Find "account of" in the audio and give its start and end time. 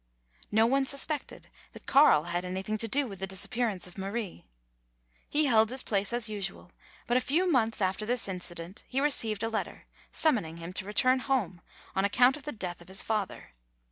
12.03-12.41